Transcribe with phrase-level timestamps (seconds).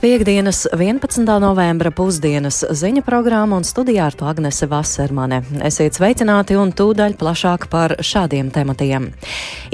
[0.00, 1.40] piekdienas 11.
[1.40, 5.42] novembra pusdienas ziņu programma un studijā ar to Agnese Vasermane.
[5.66, 9.10] Esiet sveicināti un tūdaļ plašāk par šādiem tematiem.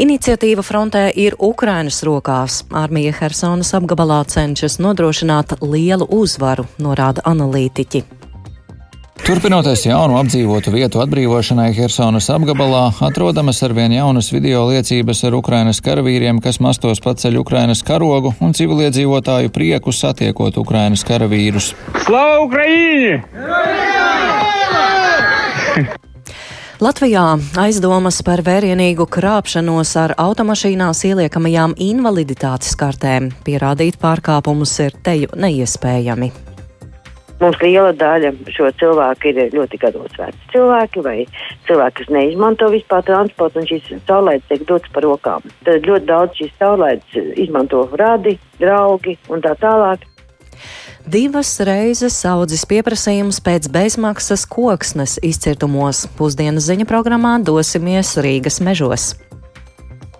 [0.03, 2.65] Iniciatīva frontē ir Ukrainas rokās.
[2.75, 8.16] Armija Hersonas apgabalā cenšas nodrošināt lielu uzvaru, norāda analītiķi.
[9.25, 16.41] Turpinoties jaunu apdzīvotu vietu atbrīvošanai Hersonas apgabalā, atrodamas arvien jaunas video liecības ar Ukrainas karavīriem,
[16.45, 21.73] kas mastos paceļ Ukrainas karogu un civiliedzīvotāju prieku satiekot Ukrainas karavīrus.
[22.05, 23.15] Slava Ukraiņi!
[26.77, 27.25] Latvijā
[27.57, 36.29] aizdomas par vērienīgu krāpšanos ar automašīnās ieliekamajām invaliditātes kartēm pierādīt pārkāpumus ir teju neiespējami.
[37.37, 41.17] Mums liela daļa šo cilvēku ir ļoti gados veci cilvēki vai
[41.69, 45.45] cilvēki, kas neizmanto vispār transportu, un šīs saulētas tiek dotas par rokām.
[45.69, 50.09] Tad ļoti daudz šīs saulētas izmanto radi, draugi un tā tālāk.
[51.07, 56.07] Divas reizes audzis pieprasījums pēc bezmaksas koksnes izcirtumos.
[56.17, 59.13] Pusdienas ziņa programmā dosimies Rīgas mežos.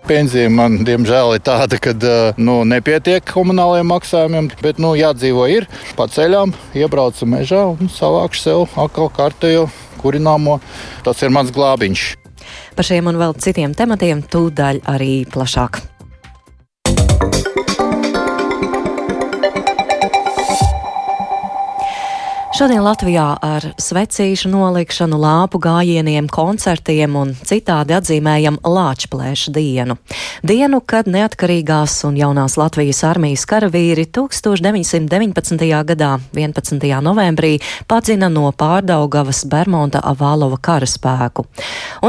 [0.07, 1.91] Pensija man, diemžēl, ir tāda, ka
[2.39, 5.67] nu, nepietiek komunālajiem maksājumiem, bet nu, jādzīvo ir.
[5.99, 9.65] Pa ceļām iebraucu mežā un savākšu sev atkal kārtējo
[9.99, 10.61] kurināmo.
[11.03, 12.07] Tas ir mans glābiņš.
[12.79, 15.83] Par šiem un vēl citiem tematiem tūdaļ arī plašāk.
[22.57, 29.99] Šodien Latvijā ar svecīšu nolikšanu, lāpu gājieniem, koncertiem un citādi atzīmējam Lāčplēša dienu.
[30.41, 35.67] Dienu, kad neatkarīgās un jaunās Latvijas armijas karavīri 1919.
[35.91, 36.81] gadā 11.
[37.05, 41.45] novembrī padzina no Pārdaugavas Bermonta Avālova karaspēku.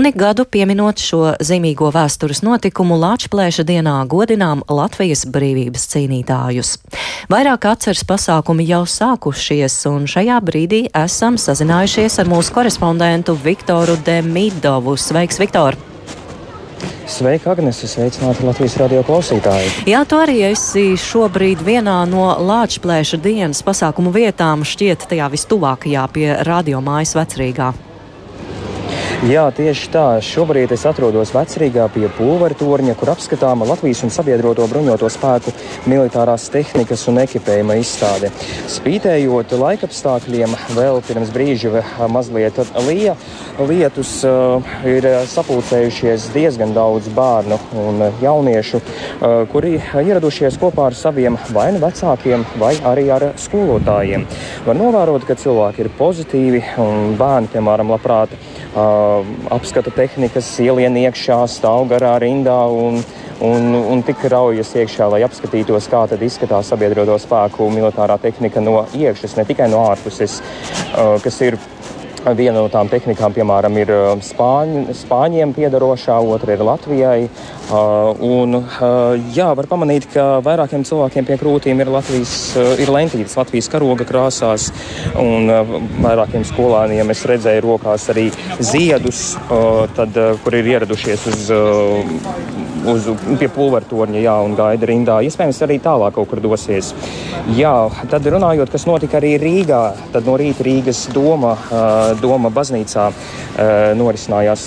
[0.01, 6.75] Un ik gadu pieminot šo zīmīgo vēstures notikumu Lāčplēša dienā godinām Latvijas brīvības cīnītājus.
[7.29, 13.97] Vairāk atceres pasākumi jau sākušies un šajā šajā brīdī esam sazinājušies ar mūsu korespondentu Viktoru
[14.05, 14.97] Demidovu.
[14.97, 15.77] Sveiks, Viktor!
[17.09, 17.89] Sveika, Agnese!
[17.89, 19.89] Sveicināti Latvijas radio klausītāji!
[19.89, 26.37] Jā, tu arī esi šobrīd vienā no Lāčplēša dienas pasākumu vietām, šķiet tajā vistuvākajā pie
[26.45, 27.88] radio mājas vecrīgā.
[29.27, 30.03] Jā, tieši tā.
[30.23, 35.51] Šobrīd es atrodos vecrīgā pie pulveru torņa, kur apskatāma Latvijas un sabiedroto bruņoto spēku
[35.91, 38.31] militārās tehnikas un ekipējuma izstāde.
[38.71, 41.83] Spītējot laikapstākļiem, vēl pirms brīža
[42.15, 43.17] mazliet lija,
[43.59, 51.41] lietus uh, ir sapulcējušies diezgan daudz bērnu un jauniešu, uh, kuri ieradušies kopā ar saviem
[51.51, 54.31] vai nu vecākiem, vai arī ar skolotājiem.
[54.71, 58.39] Var novērot, ka cilvēki ir pozitīvi un bērni, piemēram, labprāt
[58.75, 63.01] apskata tehnikas, ielien iekšā, stāv garā rindā un,
[63.45, 69.37] un, un tik raujas iekšā, lai apskatītos, kā izskatās sabiedroto spēku militārā tehnika no iekšas,
[69.37, 70.41] ne tikai no ārpuses,
[71.25, 71.59] kas ir
[72.19, 73.91] Viena no tām tehnikām, piemēram, ir
[74.27, 77.29] spāņi, Spāņiem piedarošā, otra ir Latvijai.
[78.25, 78.59] Un,
[79.37, 82.35] jā, var pamanīt, ka vairākiem cilvēkiem pie krūtīm ir, Latvijas,
[82.81, 84.69] ir lentītes Latvijas karoga krāsās,
[85.21, 85.49] un
[86.05, 88.29] vairākiem skolāniem es redzēju rokās arī
[88.61, 89.33] ziedus,
[89.97, 91.49] tad, kur ir ieradušies uz
[92.93, 93.09] uz,
[93.41, 95.19] pie pulvertorņa, jā, un gaida rindā.
[95.27, 96.95] Iespējams, arī tālāk kaut kur dosies.
[97.57, 97.75] Jā,
[98.11, 99.83] tad runājot, kas notika arī Rīgā,
[100.15, 101.55] tad no rīta Rīgas doma,
[102.23, 103.09] doma baznīcā
[103.99, 104.67] norisinājās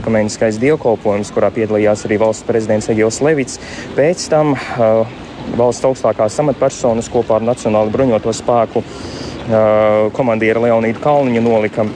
[0.00, 3.60] ekumeniskais dievkalpojums, kurā piedalījās arī valsts prezidents Egils Levits.
[3.96, 4.54] Pēc tam
[5.58, 8.84] valsts augstākās amatpersonas kopā ar Nacionālo bruņoto spēku
[10.12, 11.86] komandieru Leonīdu Kalniņu nolika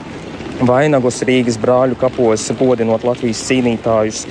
[0.67, 4.23] vainagus Rīgas brāļu kapos, godinot Latvijas cīnītājus.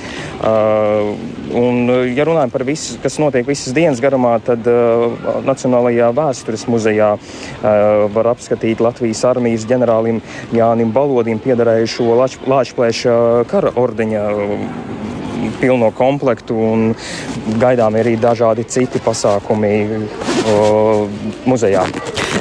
[0.42, 1.12] Uh,
[1.58, 7.12] un, ja runājam par visu, kas notiek visas dienas garumā, tad uh, Nacionālajā vēstures muzejā
[7.18, 7.68] uh,
[8.14, 10.22] var apskatīt Latvijas armijas ģenerālim
[10.56, 12.10] Jānim Balodim piederējušo
[12.50, 13.16] Lāčplēša
[13.50, 14.26] kara ordeņa
[15.60, 16.56] pilno komplektu
[17.62, 19.72] gaidām arī dažādi citi pasākumi
[20.50, 20.56] o,
[21.48, 21.86] muzejā.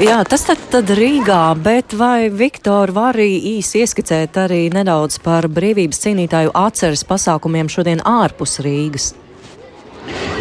[0.01, 5.49] Jā, tas tad, tad Rīgā, bet vai Viktor var arī īsi ieskicēt arī nedaudz par
[5.51, 9.11] brīvības cīnītāju atceres pasākumiem šodien ārpus Rīgas?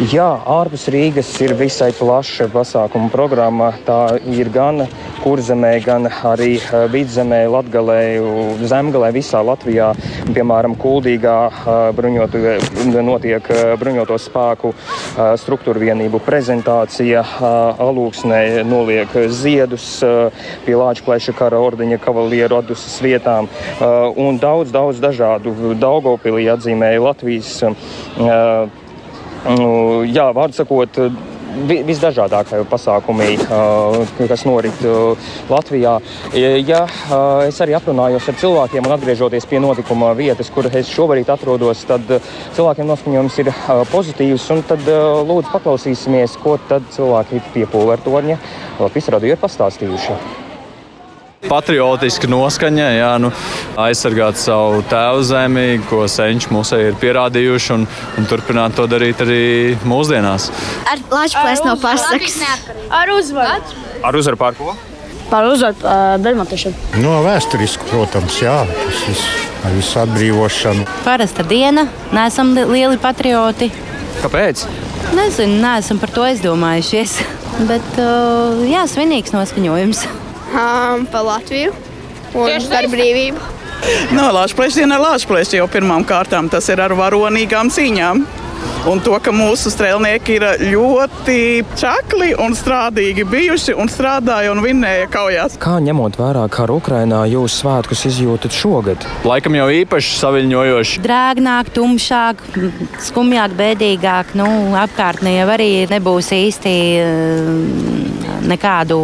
[0.01, 3.67] Jā, ārpus Rīgas ir visai plaša pasākuma programma.
[3.85, 4.81] Tā ir gan
[5.21, 7.99] kurzemē, gan arī eh, vidzemē, latgalē,
[8.65, 9.91] zemgalē, visā Latvijā.
[10.33, 12.41] Piemēram, Kuldīgā eh, bruņotu,
[13.05, 14.73] notiek eh, bruņoto spēku
[15.37, 17.21] struktūra vienību prezentācija.
[17.85, 19.99] Alūksnē noliek ziedus
[20.65, 23.49] pie Lāčplēša kara ordeņa kavalieru atdusas vietām
[24.17, 25.75] un daudz, daudz dažādu.
[25.77, 27.57] Daugopilī atzīmēja Latvijas
[30.11, 30.97] jā, vārdu sakot,
[31.67, 33.33] visdažādākie pasākumi,
[34.29, 34.83] kas norit
[35.51, 35.97] Latvijā.
[36.67, 36.83] Ja
[37.47, 42.07] es arī aprunājos ar cilvēkiem un atgriežoties pie notikuma vietas, kur es šobrīd atrodos, tad
[42.55, 43.51] cilvēkiem noskaņojums ir
[43.91, 44.47] pozitīvs.
[44.69, 44.87] Tad
[45.27, 48.39] lūdzu paklausīsimies, ko cilvēki pie pulvertorņa
[48.79, 50.50] Latvijas radio ir pastāstījuši
[51.49, 53.31] patriotiska noskaņa, jā, nu,
[53.81, 57.87] aizsargāt savu tēvu zemi, ko senči mums ir pierādījuši, un,
[58.19, 59.41] un turpināt to darīt arī
[59.87, 60.49] mūsdienās.
[60.91, 62.39] Ar Latvijas no pasakas.
[62.91, 63.81] Ar uzvaru.
[64.05, 64.75] Ar uzvaru pār ko?
[65.31, 67.01] Par uzvaru uh, Bermatiešanu.
[67.01, 68.61] No vēsturisku, protams, jā.
[68.67, 70.87] Tas viss ar visu atbrīvošanu.
[71.05, 71.85] Parasta diena,
[72.15, 73.69] neesam lieli patrioti.
[74.21, 74.65] Kāpēc?
[75.17, 77.19] Nezinu, neesam par to aizdomājušies.
[77.69, 80.05] Bet, uh, jā, svinīgs noskaņojums
[80.51, 81.73] um, par Latviju
[82.35, 83.49] un par brīvību.
[84.13, 86.51] No Latvijas diena ir Latvijas jau pirmām kārtām.
[86.51, 88.25] Tas ir ar varonīgām cīņām.
[88.89, 91.37] Un to, ka mūsu strēlnieki ir ļoti
[91.77, 95.57] čakli un strādīgi bijuši un strādāja un vinnēja kaujās.
[95.61, 99.05] Kā ņemot vērā karu Ukrainā, jūs svētkus izjūtat šogad?
[99.25, 101.01] Laikam jau īpaši saviņojoši.
[101.05, 102.41] Drēgnāk, tumšāk,
[103.09, 104.33] skumjāk, bēdīgāk.
[104.41, 104.47] Nu,
[104.81, 106.75] apkārtnē jau arī nebūs īsti
[108.47, 108.97] nekādu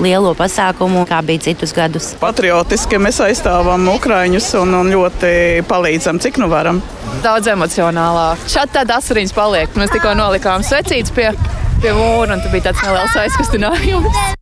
[0.00, 2.12] lielo pasākumu, kā bija citus gadus.
[2.20, 5.32] Patriotiski mēs aizstāvam Ukraiņus un, un ļoti
[5.70, 6.82] palīdzam, cik nu varam.
[7.24, 8.48] Daudz emocionālāk.
[8.50, 9.80] Šādi tāda asariņas paliek.
[9.80, 11.30] Mēs tikko nolikām svecītes pie,
[11.80, 14.38] pie mūra, un tas bija tāds neliels aizkustinājums.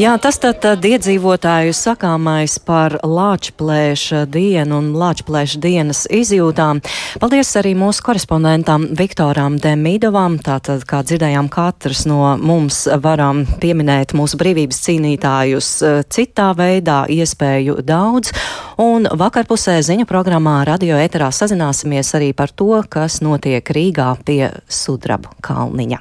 [0.00, 6.80] Jā, tas tad, iedzīvotāju sakāmais par Lāčplēša dienu un Lāčplēša dienas izjūtām.
[7.20, 10.38] Paldies arī mūsu korespondentam Viktoram Demīdovam.
[10.40, 17.82] Tātad, kā dzirdējām, katrs no mums varam pieminēt mūsu brīvības cīnītājus eh, citā veidā, iespēju
[17.84, 18.32] daudz.
[18.80, 25.36] Un vakarpusē ziņu programmā Radio Eterā sazināsimies arī par to, kas notiek Rīgā pie Sudrabu
[25.44, 26.00] kalniņa.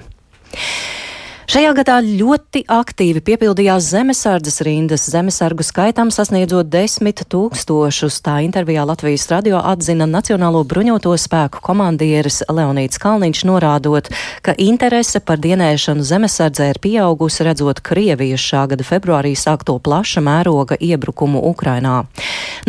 [1.52, 8.22] Šajā gadā ļoti aktīvi piepildījās zemesardzes rindas, zemesargu skaitam sasniedzot desmit tūkstošus.
[8.24, 14.08] Tā intervijā Latvijas radio atzina Nacionālo bruņoto spēku komandieris Leonīts Kalniņš, norādot,
[14.48, 20.80] ka interese par dienēšanu zemesardzē ir pieaugusi redzot Krievijas šā gada februārī sākto plaša mēroga
[20.80, 22.06] iebrukumu Ukrainā.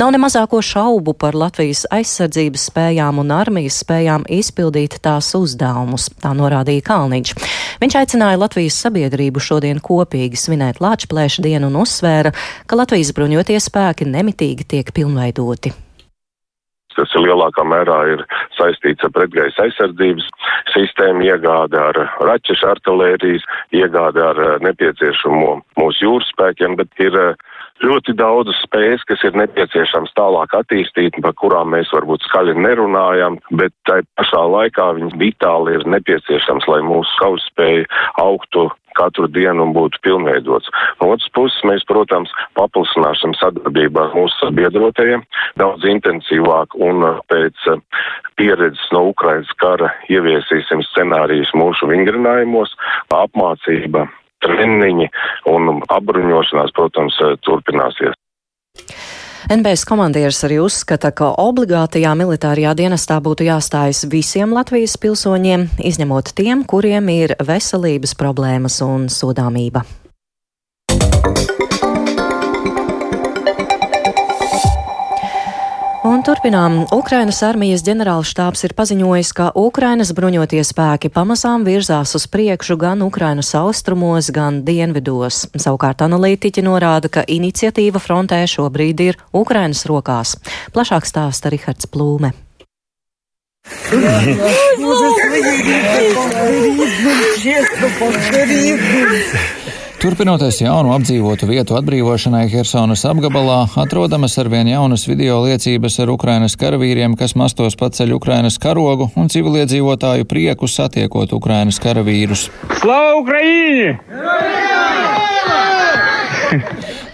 [0.02, 6.34] Nav ne mazāko šaubu par Latvijas aizsardzības spējām un armijas spējām izpildīt tās uzdevumus, tā
[6.34, 7.38] norādīja Kalniņš.
[7.78, 12.32] Viņš aicināja Latvijas Latvijas sabiedrību šodien kopīgi svinēt Lāčplēša dienu un uzsvēra,
[12.66, 15.72] ka Latvijas bruņotie spēki nemitīgi tiek pilnveidoti.
[16.96, 18.24] Kas lielākā mērā ir
[18.56, 20.24] saistīts ar pretgaisa aizsardzības
[20.72, 23.44] sistēmu, iegāde ar raķešu artilērijas,
[23.76, 27.16] iegāde ar nepieciešamo mūsu jūras spēkiem, bet ir
[27.82, 33.74] ļoti daudzas spējas, kas ir nepieciešams tālāk attīstīt, par kurām mēs varbūt skaļi nerunājam, bet
[33.88, 37.88] tai pašā laikā viņas vitāli ir nepieciešams, lai mūsu kauspēja
[38.22, 40.68] augtu katru dienu un būtu pilnveidots.
[41.00, 45.24] No otras puses, mēs, protams, paplašināsim sadarbību ar mūsu sabiedrotajiem
[45.60, 47.80] daudz intensīvāk un uh, pēc uh,
[48.40, 52.76] pieredzes no Ukrainas kara ieviesīsim scenārijus mūsu vingrinājumos,
[53.16, 54.06] apmācība,
[54.44, 55.08] treniņi
[55.52, 58.18] un apbruņošanās, protams, eh, turpināsies.
[59.50, 66.62] NBS komandieris arī uzskata, ka obligātajā militārajā dienestā būtu jāstājas visiem Latvijas pilsoņiem, izņemot tiem,
[66.64, 69.82] kuriem ir veselības problēmas un sodāmība.
[76.22, 76.74] Un turpinām.
[76.94, 83.50] Ukrainas armijas ģenerālštābs ir paziņojis, ka Ukrainas bruņotie spēki pamazām virzās uz priekšu gan Ukrainas
[83.58, 85.50] austrumos, gan dienvidos.
[85.58, 90.38] Savukārt analītiķi norāda, ka iniciatīva frontē šobrīd ir Ukrainas rokās.
[90.70, 92.30] Plašāk stāsta Rihards Plūme.
[100.02, 107.14] Turpinoties jaunu apdzīvotu vietu atbrīvošanai Hersonas apgabalā, atrodamas arvien jaunas video liecības ar Ukrainas karavīriem,
[107.20, 112.48] kas mastos paceļ Ukrainas karogu un civiliedzīvotāju prieku satiekot Ukrainas karavīrus.
[112.80, 113.94] Slava Ukraini!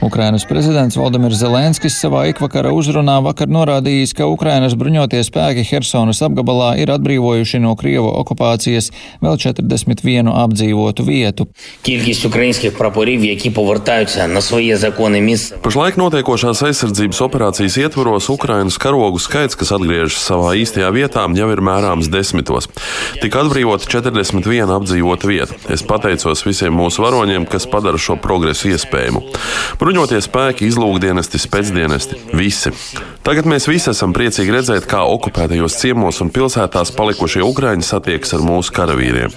[0.09, 6.71] Ukrainas prezidents Valdemirs Zelenskis savā ikvakara uzrunā vakar norādījis, ka Ukrainas bruņotie spēki Hersonas apgabalā
[6.81, 8.88] ir atbrīvojuši no Krievu okupācijas
[9.21, 11.49] vēl 41 apdzīvotu vietu.
[15.65, 21.65] Pašlaik notiekošās aizsardzības operācijas ietvaros Ukrainas karogu skaits, kas atgriežas savā īstajā vietā, jau ir
[21.69, 22.71] mērāms desmitos.
[23.21, 25.61] Tika atbrīvota 41 apdzīvota vieta.
[25.69, 29.25] Es pateicos visiem mūsu varoņiem, kas padara šo progresu iespējamu.
[29.99, 32.71] Bruņoties spēki, izlūkdienesti, spēcdienesti- visi.
[33.26, 38.45] Tagad mēs visi esam priecīgi redzēt, kā okupētajos ciemos un pilsētās palikušie ukraiņi satiekas ar
[38.47, 39.35] mūsu karavīriem.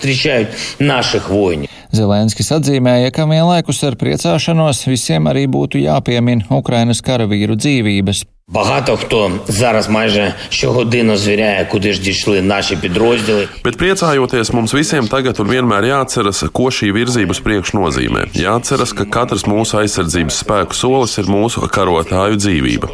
[1.92, 8.22] Zelenskis atzīmēja, ka vienlaikus ar priecāšanos visiem arī būtu jāpiemina Ukrainas karavīru dzīvības.
[8.51, 13.49] Багато хто зараз майже щогодину звіряє, куди ж дійшли наші підрозділи.
[13.65, 18.21] Bet priecājoties, mums visiem tagad un vienmēr jāatceras, ko šī virzība uz priekšu nozīmē.
[18.39, 22.93] Jāatceras, ka katrs mūsu aizsardzības spēku solis ir mūsu karotāju dzīvība.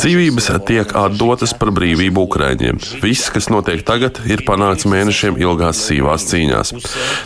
[0.00, 2.80] Dzīvības tiek atdotas par brīvību Ukraiņiem.
[3.04, 6.72] Viss, kas notiek tagad, ir panākts mēnešiem ilgās sīvās cīņās.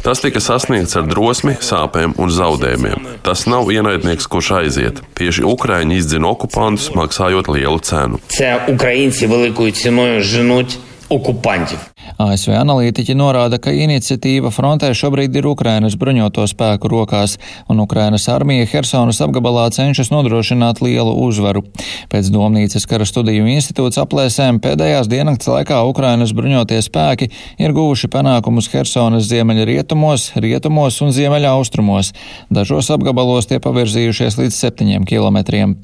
[0.03, 3.23] Tas tika sasniegts ar drosmi, sāpēm un zaudējumiem.
[3.23, 5.05] Tas nav ienaidnieks, kurš aiziet.
[5.15, 8.20] Tieši Ukraiņi izdzina okupantus, maksājot lielu Lielu цену.
[8.28, 10.78] Це українці великою ціною женуть
[11.11, 11.91] окупантів.
[12.21, 17.37] ASV analītiķi norāda, ka iniciatīva frontē šobrīd ir Ukrainas bruņoto spēku rokās,
[17.71, 21.65] un Ukrainas armija Hersonas apgabalā cenšas nodrošināt lielu uzvaru.
[22.13, 28.71] Pēc Domnīcas kara studiju institūts aplēsēm pēdējās diennakts laikā Ukrainas bruņotie spēki ir guvuši panākumus
[28.73, 32.13] Hersonas ziemeļa rietumos, rietumos un ziemeļa austrumos.
[32.51, 35.77] Dažos apgabalos tie pavirzījušies līdz septiņiem kilometriem.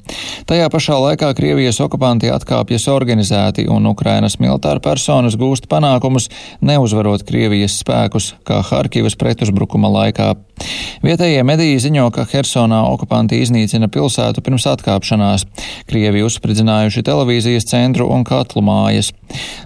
[0.47, 6.30] Tajā pašā laikā Krievijas okupanti atkāpjas organizēti, un Ukrainas militāra personas gūst panākumus
[6.64, 10.32] neuzvarot Krievijas spēkus, kā Harkivas pretuzbrukuma laikā.
[11.02, 15.46] Vietējie mediji ziņo, ka Hersonā okupanti iznīcina pilsētu pirms atkāpšanās.
[15.90, 19.10] Krievi uzspridzinājuši televīzijas centru un katlu mājas.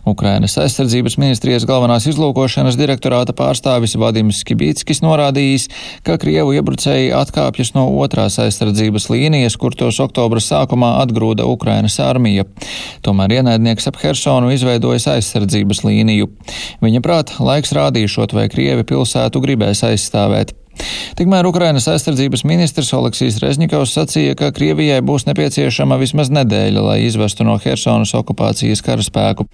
[0.06, 5.68] Ukrainas aizsardzības ministrijas galvenās izlūkošanas direktorāta pārstāvis Vadims Skibītskis norādījis,
[6.06, 12.46] ka Krievu iebrucēji atkāpjas no otrās aizsardzības līnijas, kur tos oktobra sākumā atgrūda Ukrainas armija.
[13.04, 16.30] Tomēr ienaidnieks ap Hersonu izveidojas aizsardzības līniju.
[16.84, 20.54] Viņa prāt, laiks rādīšot, vai Krievi pilsētu gribēs aizstāvēt.
[21.16, 27.46] Tikmēr Ukrainas aizsardzības ministrs Oleksijas Rezņikovs sacīja, ka Krievijai būs nepieciešama vismaz nedēļa, lai izvestu
[27.48, 29.46] no Hersonas okupācijas karaspēku.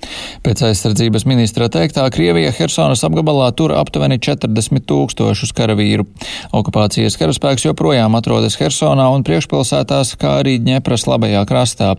[0.42, 6.08] Pēc aizsardzības ministra teiktā, Krievija Hersonas apgabalā tur aptuveni 40 tūkstošus karavīru.
[6.50, 11.92] Okupācijas karaspēks joprojām atrodas Hersonā un priekšpilsētās, kā arī Ņepras labajā krastā.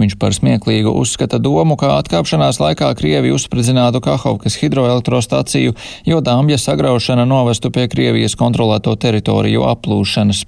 [0.00, 5.76] Viņš par smieklīgu uzskata domu, ka atkāpšanās laikā Krievi uzspridzinātu Kahovkas hidroelektrostaciju,
[6.08, 10.44] jo dāmbja sagraušana novestu pie Krievijas kontrolas kontrolēto teritoriju aplūšanas.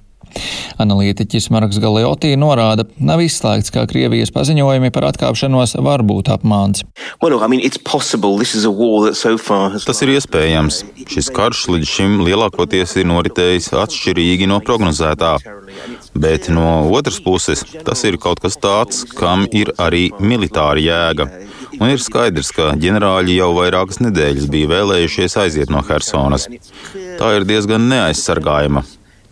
[0.81, 6.83] Analītiķis Marks Galeotī norāda, nav izslēgts, ka Krievijas paziņojumi par atkāpšanos var būt apmāns.
[9.85, 10.81] Tas ir iespējams.
[11.11, 15.35] Šis karš līdz šim lielākoties ir noritējis atšķirīgi no prognozētā.
[16.15, 21.29] Bet no otras puses, tas ir kaut kas tāds, kam ir arī militāra jēga.
[21.75, 26.47] Un ir skaidrs, ka ģenerāļi jau vairākas nedēļas bija vēlējušies aiziet no Helsonas.
[27.19, 28.85] Tā ir diezgan neaizsargājama.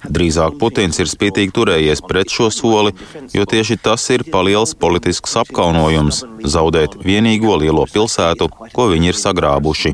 [0.04, 2.92] Drīzāk Putins ir spītīgi turējies pret šo soli,
[3.34, 6.24] jo tieši tas ir paliels politisks apkaunojums-
[6.56, 9.94] zaudēt vienīgo lielo pilsētu, ko viņi ir sagrābuši.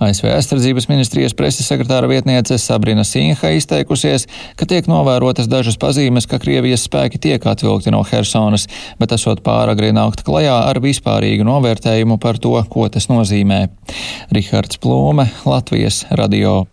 [0.00, 6.38] ASV aizsardzības ministrijas preses sekretāra vietniece Sabrina Sinha izteikusies, ka tiek novērotas dažas pazīmes, ka
[6.38, 8.66] Krievijas spēki tiek atvilkti no Helsonas,
[8.98, 13.68] bet esot pāragri nākt klajā ar vispārīgu novērtējumu par to, ko tas nozīmē.
[14.32, 16.66] Rihards Plūme, Latvijas radio.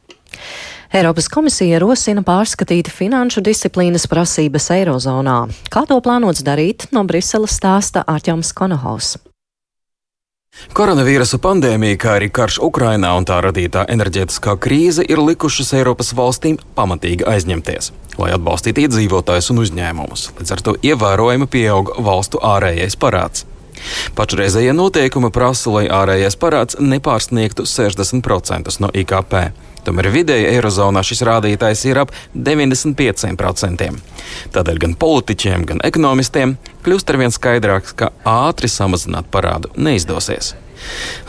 [0.96, 5.40] Eiropas komisija rosina pārskatīt finanšu disciplīnas prasības Eirozonā.
[5.74, 9.16] Kā to plānots darīt, no Briseles stāsta Ārķams Konohaus.
[10.76, 16.58] Koronavīrusa pandēmija, kā arī karš Ukrainā un tā radītā enerģētiskā krīze ir likušas Eiropas valstīm
[16.78, 20.30] pamatīgi aizņemties, lai atbalstītu iedzīvotājus un uzņēmumus.
[20.40, 23.46] Līdz ar to ievērojami pieaug valstu ārējais parāds.
[24.16, 29.36] Pašreizējie noteikumi prasa, lai ārējais parāds nepārsniegtu 60% no IKP.
[29.86, 33.90] Tomēr vidēji Eirozonā šis rādītājs ir ap 95%.
[34.56, 40.56] Tādēļ gan politiķiem, gan ekonomistiem kļūst arvien skaidrāks, ka ātri samazināt parādu neizdosies.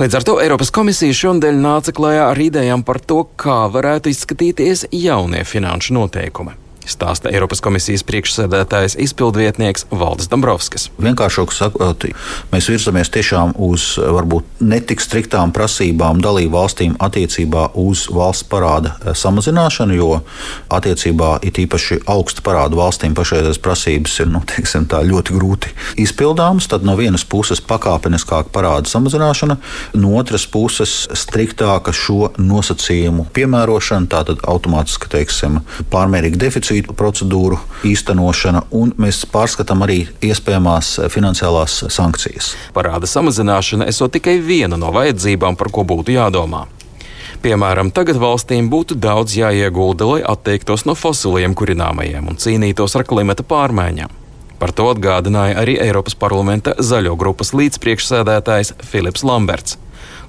[0.01, 4.89] Līdz ar to Eiropas komisija šonadēļ nāca klajā ar idejām par to, kā varētu izskatīties
[4.93, 10.89] jaunie finanšu noteikumi stāsta Eiropas komisijas priekšsēdētājs izpildvietnieks Valdis Dombrovskis.
[11.03, 12.07] Vienkāršāk sakot,
[12.53, 19.97] mēs virzamies tiešām uz varbūt netik striktām prasībām dalību valstīm attiecībā uz valsts parāda samazināšanu,
[19.99, 20.11] jo
[20.73, 26.69] attiecībā it īpaši augsta parāda valstīm pašreizējās prasības ir nu, teiksim, ļoti grūti izpildāmas.
[26.71, 29.59] Tad no vienas puses pakāpeniskāka parāda samazināšana,
[29.99, 35.61] no otras puses striktāka šo nosacījumu piemērošana, tātad automātiski teiksim,
[35.93, 42.55] pārmērīga deficīta depozītu procedūru īstenošana, un mēs pārskatām arī iespējamās finansiālās sankcijas.
[42.75, 46.67] Parāda samazināšana esot tikai viena no vajadzībām, par ko būtu jādomā.
[47.43, 53.43] Piemēram, tagad valstīm būtu daudz jāiegulda, lai atteiktos no fosiliem kurināmajiem un cīnītos ar klimata
[53.43, 54.11] pārmaiņām.
[54.59, 59.77] Par to atgādināja arī Eiropas parlamenta zaļo grupas līdzpriekšsēdētājs Filips Lamberts.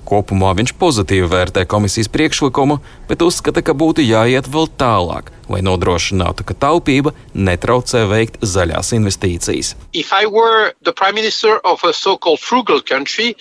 [0.08, 6.46] Kopumā viņš pozitīvi vērtē komisijas priekšlikumu, bet uzskata, ka būtu jāiet vēl tālāk, lai nodrošinātu,
[6.48, 9.76] ka taupība netraucē veikt zaļās investīcijas.
[12.88, 13.34] Country,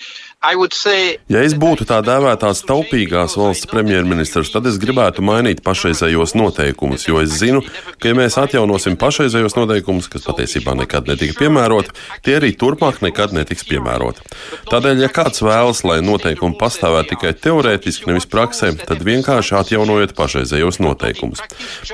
[1.33, 7.17] Ja es būtu tā dēvētās taupīgās valsts premjerministrs, tad es gribētu mainīt pašreizējos noteikumus, jo
[7.23, 7.63] es zinu,
[7.97, 13.33] ka, ja mēs atjaunosim pašreizējos noteikumus, kas patiesībā nekad netika piemēroti, tie arī turpmāk nekad
[13.33, 14.27] netiks piemēroti.
[14.69, 20.77] Tādēļ, ja kāds vēlas, lai noteikumi pastāvētu tikai teorētiski, nevis praksē, tad vienkārši atjaunojiet pašreizējos
[20.85, 21.41] noteikumus.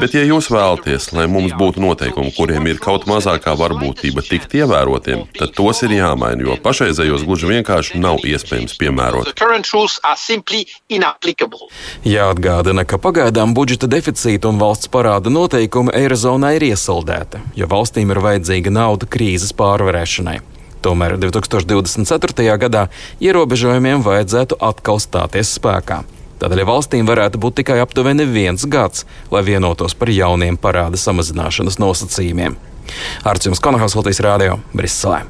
[0.01, 5.29] Bet, ja jūs vēlaties, lai mums būtu noteikumi, kuriem ir kaut mazākā varbūtība tikt ievērotiem,
[5.39, 9.33] tad tos ir jāmaina, jo pašreizējos gluži vienkārši nav iespējams iespējams piemērot.
[12.07, 18.23] Jāatgādina, ka pagaidām budžeta deficīta un valsts parāda noteikumi Eirozonā ir iesaldēti, jo valstīm ir
[18.23, 20.39] vajadzīga nauda krīzes pārvarēšanai.
[20.83, 22.57] Tomēr 2024.
[22.59, 22.89] gadā
[23.23, 26.01] ierobežojumiem vajadzētu atkal stāties spēkā.
[26.43, 32.57] Tādēļ valstīm varētu būt tikai aptuveni viens gads, lai vienotos par jauniem parāda samazināšanas nosacījumiem.
[33.23, 35.23] Ar jums Konahas Latvijas Rādio Briselē.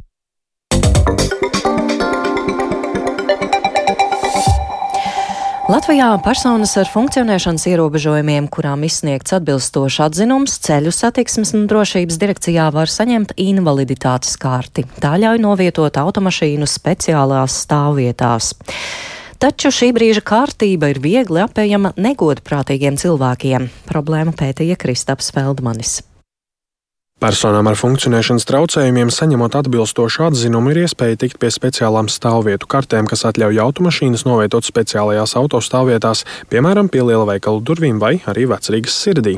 [5.73, 12.91] Latvijā personas ar funkcionēšanas ierobežojumiem, kurām izsniegts atbilstošs atzinums, ceļu satiksmes un drošības direkcijā var
[12.93, 14.85] saņemt invaliditātes karti.
[15.01, 18.53] Tā ļauj novietot automašīnu speciālās stāvvietās.
[19.41, 23.71] Taču šī brīža kārtība ir viegli apējama negodprātīgiem cilvēkiem.
[23.89, 26.03] Problēmu pētīja Kristaps Feldmanis.
[27.23, 33.21] Personām ar funkcionēšanas traucējumiem, saņemot atbilstošu atzinumu, ir iespēja tikt pie speciālām stāvvietu kartēm, kas
[33.29, 39.37] atļauj automašīnas novietot speciālajās autostāvvietās, piemēram, pie lielveikalu durvīm vai arī vecrīgas sirdī.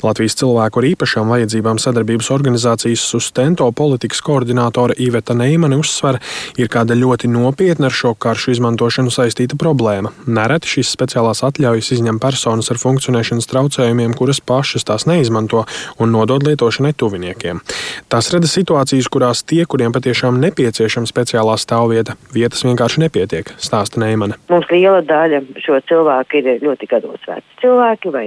[0.00, 6.16] Latvijas cilvēku ar īpašām vajadzībām sadarbības organizācijas Sustento politikas koordinātore Iveta Neimane uzsver,
[6.56, 10.14] ir kāda ļoti nopietna ar šo karšu izmantošanu saistīta problēma.
[10.24, 15.66] Nereti šīs speciālās atļaujas izņem personas ar funkcionēšanas traucējumiem, kuras pašas tās neizmanto
[16.00, 17.60] un nodod lietošanai tuviniekiem darbiniekiem.
[18.08, 24.38] Tas rada situācijas, kurās tie, kuriem patiešām nepieciešama speciālā stāvvieta, vietas vienkārši nepietiek, stāsta Neimane.
[24.50, 28.26] Mums liela daļa šo cilvēku ir ļoti gados veci cilvēki vai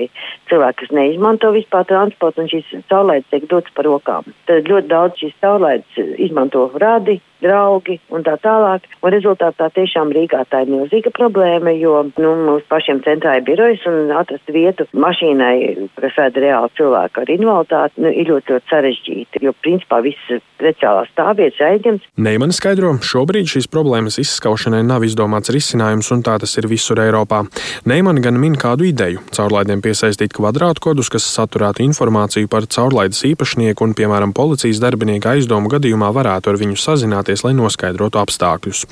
[0.50, 4.28] cilvēki, kas neizmanto vispār transportu, un šīs caurlaides tiek dotas par rokām.
[4.50, 8.86] Tad ļoti daudz šīs caurlaides izmanto radi, draugi un tā tālāk.
[9.04, 13.86] Un rezultātā tiešām Rīgā tā ir milzīga problēma, jo nu, mums pašiem centrā ir birojas
[13.90, 19.44] un atrast vietu mašīnai, kas vēd reāli cilvēku ar invaliditāti, nu, ir ļoti, ļoti sarežģīti,
[19.46, 22.08] jo principā viss speciālās stāvvietas aizņemts.
[22.20, 27.46] Neimani skaidro, šobrīd šīs problēmas izskaušanai nav izdomāts risinājums, un tā tas ir visur Eiropā.
[27.90, 33.94] Neimani gan min kādu ideju- caurlaidiem piesaistīt kvadrātkodus, kas saturētu informāciju par caurlaides īpašnieku un,
[33.94, 38.86] piemēram, policijas darbinieka aizdomu gadījumā varētu ar viņu sazināties sazināties, lai noskaidrotu apstākļus.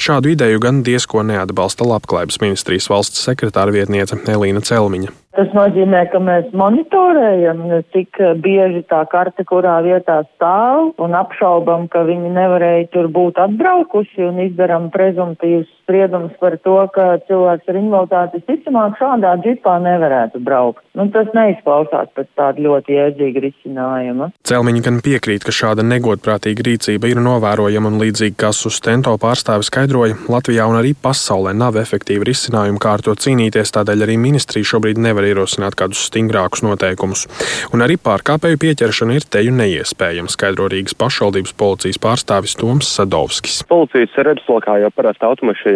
[0.00, 5.12] Šādu ideju gan diezko neatbalsta Labklājības ministrijas valsts sekretāra vietniece Elīna Celmiņa.
[5.32, 7.62] Tas nozīmē, ka mēs monitorējam,
[7.94, 14.28] cik bieži tā karte, kurā vietā stāv, un apšaubam, ka viņi nevarēja tur būt atbraukuši
[14.28, 20.80] un izdaram prezumtīvus spriedumus par to, ka cilvēks ar invaliditāti visticamāk šādā džipā nevarētu braukt.
[20.96, 24.30] Nu, tas neizklausās pēc tāda ļoti jēdzīga risinājuma.
[24.48, 30.16] Celmiņa gan piekrīt, ka šāda negodprātīga rīcība ir novērojama un līdzīgi kā sustento pārstāvi skaidroja,
[30.32, 35.00] Latvijā un arī pasaulē nav efektīva risinājuma, kā ar to cīnīties, tādēļ arī ministrija šobrīd
[35.00, 37.26] nevar ierosināt kādus stingrākus noteikumus.
[37.72, 43.62] Un arī pārkāpēju pieķeršana ir teju neiespējama, skaidro Rīgas pašvaldības policijas pārstāvis Toms Sadovskis.
[43.68, 45.28] Policijas redzeslokā jau parasti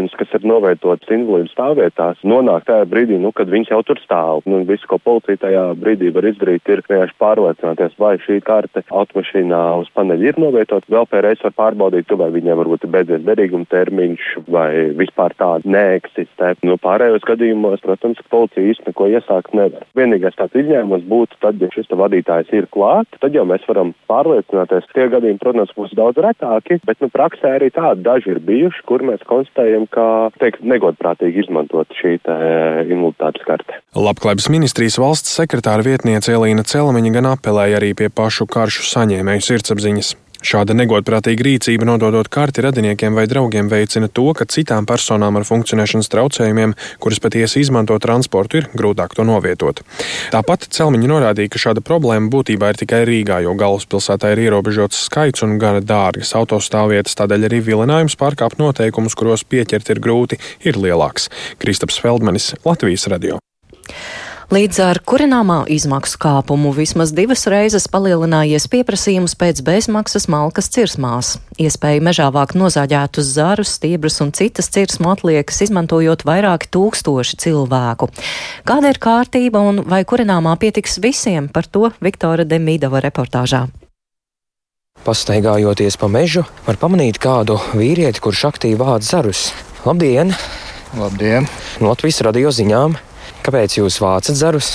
[0.06, 4.42] automašīnas, kas ir novietojtas invalīdu stāvvietās, nonāk tajā brīdī, nu, kad viņš jau tur stāv.
[4.46, 9.62] Nu, visu, ko policija tajā brīdī var izdarīt, ir vienkārši pārliecināties, vai šī karte automašīnā
[9.80, 10.86] uz paneļa ir novietota.
[10.88, 16.54] Vēl pēreiz var pārbaudīt, vai viņai varbūt ir beidzies derīguma termiņš, vai vispār tāda neeksistē.
[16.66, 19.84] Nu, pārējos gadījumos, protams, policija īsti neko iesākt sākt nevar.
[19.96, 24.86] Vienīgais tāds izņēmums būtu tad, ja šis vadītājs ir klāt, tad jau mēs varam pārliecināties.
[24.94, 29.04] Tie gadījumi, protams, būs daudz retāki, bet nu, praksē arī tādi daži ir bijuši, kur
[29.06, 30.06] mēs konstatējam, ka
[30.40, 33.80] teikt, negodprātīgi izmantot šī invaliditātes karte.
[33.96, 40.14] Labklājības ministrijas valsts sekretāra vietniece Elīna Celmiņa gan apelēja arī pie pašu karšu saņēmēju sirdsapziņas.
[40.46, 46.10] Šāda negodprātīga rīcība nododot karti radiniekiem vai draugiem veicina to, ka citām personām ar funkcionēšanas
[46.12, 49.82] traucējumiem, kuras patiesi izmanto transportu, ir grūtāk to novietot.
[50.30, 55.42] Tāpat Celmiņa norādīja, ka šāda problēma būtībā ir tikai Rīgā, jo galvaspilsētā ir ierobežots skaits
[55.46, 61.26] un gana dārgas autostāvvietas, tādēļ arī vilinājums pārkāpt noteikumus, kuros pieķert ir grūti, ir lielāks.
[61.58, 63.42] Kristaps Feldmanis, Latvijas radio.
[64.46, 71.32] Līdz ar kurināmā izmaksu kāpumu vismaz divas reizes palielinājies pieprasījums pēc bezmaksas malkas cirsmās.
[71.58, 78.06] Iespēja mežā vākt nozāģētus zarus, stiebrus un citas cirsmu atliekas, izmantojot vairāki tūkstoši cilvēku.
[78.70, 83.64] Kāda ir kārtība un vai kurināmā pietiks visiem, par to Viktora Demīdova reportāžā.
[85.02, 89.48] Pastaigājoties pa mežu, var pamanīt kādu vīrieti, kurš aktīvi vāc zarus.
[89.82, 90.30] Labdien!
[90.94, 91.50] Labdien!
[91.82, 92.94] No Latvijas radio ziņām!
[93.46, 94.72] Kāpēc jūs vācat zarus?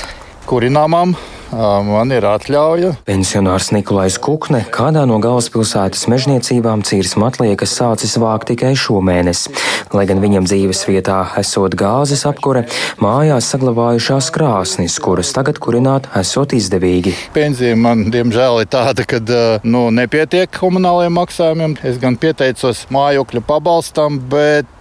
[0.48, 1.12] Kurināmām
[1.52, 2.94] man ir atļauja.
[3.04, 9.44] Pensionārs Nikolais Kukne kādā no galvaspilsētas mežniecībām cīrsma atliekas sācis vākt tikai šomēnes.
[9.92, 12.64] Lai gan viņam dzīves vietā esot gāzes apkure,
[13.04, 17.12] mājās saglabājušās krāsnis, kuras tagad kurināt esot izdevīgi.
[17.36, 19.20] Pensija man, diemžēl, ir tāda, ka
[19.68, 21.76] nu, nepietiek komunālajiem maksājumiem.
[21.84, 24.81] Es gan pieteicos mājokļu pabalstam, bet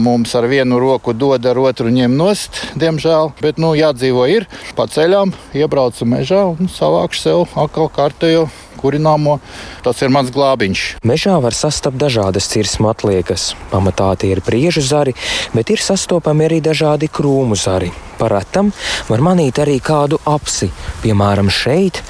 [0.00, 3.34] mums ar vienu roku dod, ar otru ņem nost, diemžēl.
[3.42, 4.48] Bet, nu, jādzīvo ir
[4.78, 8.48] pa ceļām, iebraucu mežā un savākšu sev atkal kārtējo
[8.82, 9.38] kurināmo.
[9.86, 10.84] Tas ir mans glābiņš.
[11.06, 13.52] Mežā var sastapt dažādas cirsmu atliekas.
[13.70, 15.14] Pamatā tie ir priežu zari,
[15.54, 17.92] bet ir sastopami arī dažādi krūmu zari.
[18.18, 18.70] Paratam
[19.08, 20.70] var manīt arī kādu apsi.
[21.02, 22.02] Piemēram, šeit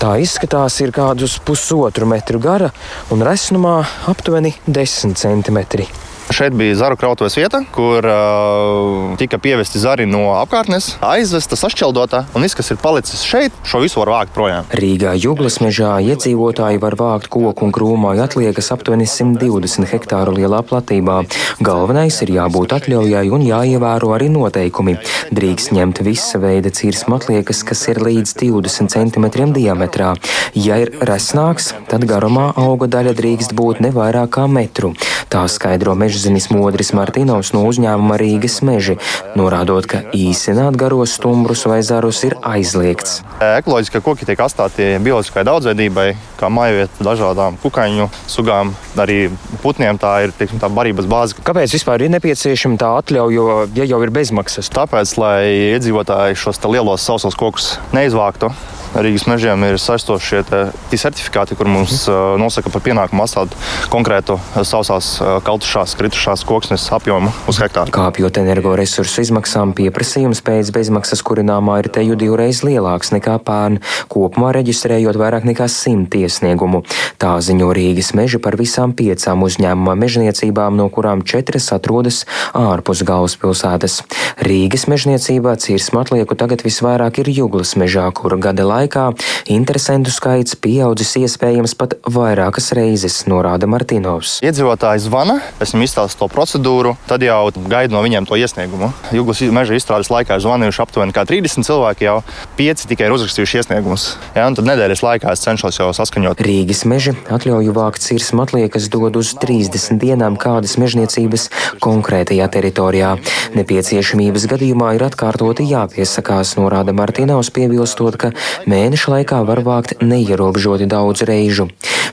[0.00, 2.70] tā izskatās ir kādus pusotru metru gara
[3.14, 5.90] un resnumā aptuveni 10 centimetri.
[6.30, 12.46] Šeit bija zaru krautuves vieta, kur uh, tika pievesti zari no apkārtnes, aizvesta, sašķeldota, un
[12.46, 14.68] viss, kas ir palicis šeit, šo visu var vākt projām.
[14.70, 21.18] Rīgā Juglas mežā iedzīvotāji var vākt koku un krūmāju atliekas aptuveni 120 hektāru lielā platībā.
[21.66, 25.00] Galvenais ir jābūt atļaujai un jāievēro arī noteikumi.
[25.34, 30.14] Drīkst ņemt visa veida cirsmu atliekas, kas ir līdz 20 cm diametrā.
[30.54, 34.94] Ja ir resnāks, tad garumā auga daļa drīkst būt ne vairāk kā metru.
[35.30, 38.98] Tā skaidro mežzinis Modris Martinovs no uzņēmuma Rīgas meži,
[39.40, 43.22] norādot, ka īsināt garos stumbrus vai zarus ir aizliegts.
[43.40, 46.04] Ekoloģiskie koki tiek atstāti bioloģiskai daudzveidībai,
[46.36, 49.30] kā mājvieta dažādām kukaiņu sugām, arī
[49.64, 49.96] putniem.
[49.96, 51.40] Tā ir teiksim, tā barības bāze.
[51.40, 54.68] Kāpēc vispār ir nepieciešama tā atļauja, ja jau ir bezmaksas?
[54.76, 55.40] Tāpēc, lai
[55.72, 58.52] iedzīvotāji šos lielos sausos kokus neizvāktu.
[58.90, 60.42] Rīgas mežiem ir saistošie
[60.90, 63.54] certifikāti, kur mums uh, nosaka par pienākumu atstāt
[63.92, 65.12] konkrētu sausās,
[65.46, 67.92] kaltušās, kritušās koksnes apjomu uz hektāru.
[67.94, 73.78] Kāpjot energoresursu izmaksām, pieprasījums pēc bezmaksas kurināmā ir teju divreiz lielāks nekā pērn,
[74.10, 76.82] kopumā reģistrējot vairāk nekā simt iesniegumu.
[77.22, 82.24] Tā ziņo Rīgas meži par visām piecām uzņēmuma mežniecībām, no kurām četras atrodas
[82.58, 84.00] ārpus galvaspilsētas.
[84.44, 89.06] Rīgas mežniecībā cirsmu atlieku tagad visvairāk ir Juglas mežā, kura gada laikā laikā
[89.52, 94.38] interesantu skaits pieaudzis iespējams pat vairākas reizes, norāda Martinovs.
[94.44, 98.90] Iedzīvotāji zvana, es viņam izstāstu to procedūru, tad jau gaidu no viņiem to iesniegumu.
[99.14, 102.16] Jūglas meža izstrādes laikā ir zvanījuši aptuveni 30 cilvēki, jau
[102.58, 104.06] 5 tikai ir uzrakstījuši iesniegumus.
[104.36, 106.42] Ja, tad nedēļas laikā es cenšos jau saskaņot.
[106.44, 111.48] Rīgas meži atļauju vākt cirsmu atliekas dod uz 30 dienām kādas mežniecības
[111.84, 113.14] konkrētajā teritorijā.
[113.58, 118.32] Nepieciešamības gadījumā ir atkārtoti jāpiesakās, norāda Martinovs, piebilstot, ka
[118.70, 121.68] mēneša laikā var vākt neierobežoti daudz reižu.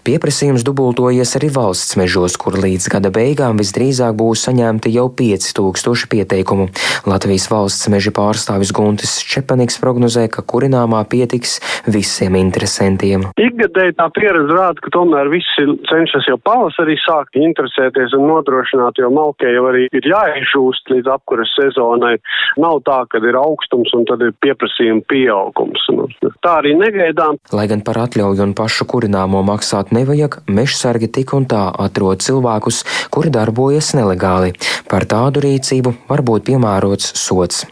[0.07, 6.69] Pieprasījums dubultojies arī valsts mežos, kur līdz gada beigām visdrīzāk būs saņemti jau 5000 pieteikumu.
[7.11, 11.57] Latvijas valsts meža pārstāvis Guntis Čepaniks prognozē, ka kurināmā pietiks
[11.91, 13.25] visiem interesantiem.
[13.35, 19.11] Ikgadēji tā pieredze rāda, ka tomēr visi cenšas jau pavasarī sākt interesēties un nodrošināt, jo
[19.11, 22.15] malkai jau arī ir jāizžūst līdz apkuras sezonai.
[22.63, 25.83] Nav tā, ka ir augstums un tad ir pieprasījuma pieaugums.
[25.91, 26.07] Nu,
[26.47, 27.39] tā arī negaidām.
[27.55, 32.83] Lai gan par atļauju un pašu kurināmo maksāt nevajag, mežsargi tik un tā atrod cilvēkus,
[33.13, 34.55] kuri darbojas nelegāli.
[34.91, 37.65] Par tādu rīcību var būt piemērots sots.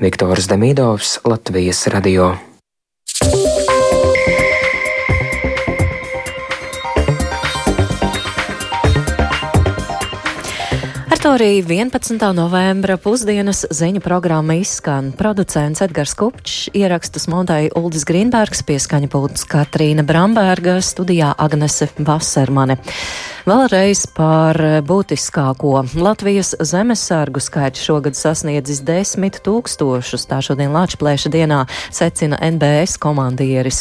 [0.00, 2.32] Viktors Demidovs, Latvijas radio.
[11.22, 12.32] Teritorija 11.
[12.34, 15.12] novembra pusdienas ziņu programma izskan.
[15.14, 22.80] Producents Edgars Kupčs, ierakstus montēja Uldis Grīnbergs, pieskaņa pūtas Katrīna Bramberga, studijā Agnese Vasermane.
[23.42, 24.54] Vēlreiz par
[24.86, 25.80] būtiskāko.
[25.98, 33.80] Latvijas zemesargu skaits šogad sasniedzis desmit tūkstošus, tā šodien Lāčplēša dienā secina NBS komandieris.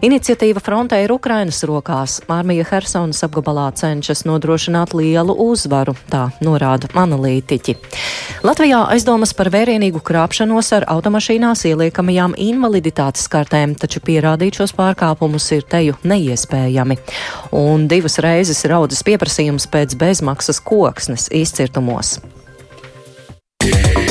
[0.00, 2.22] Iniciatīva frontē ir Ukrainas rokās.
[2.32, 7.76] Armija Hersonas apgabalā cenšas nodrošināt lielu uzvaru, tā norāda analītiķi.
[8.48, 15.68] Latvijā aizdomas par vērienīgu krāpšanos ar automašīnās ieliekamajām invaliditātes kartēm, taču pierādīt šos pārkāpumus ir
[15.68, 16.96] teju neiespējami.
[17.60, 22.18] Un divas reizes ir audzis pieprasījums pēc bezmaksas koksnes izcirtumos.
[23.62, 24.01] Yeah.